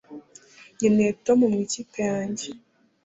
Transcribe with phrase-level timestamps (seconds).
[0.75, 2.47] nkeneye tom mu ikipe yanjye